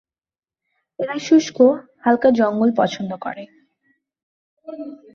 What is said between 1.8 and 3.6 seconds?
হালকা জঙ্গল পছন্দ করে।